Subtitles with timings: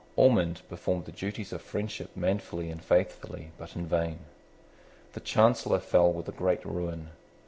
[0.15, 4.21] Ormond performed the duties of friendship manfully and faithfully, but in vain.
[5.13, 7.09] The Chancellor fell with a great ruin.